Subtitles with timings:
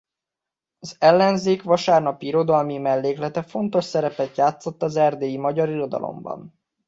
[0.79, 6.59] Az Ellenzék vasárnapi irodalmi melléklete fontos szerepet játszott az erdélyi magyar irodalomban.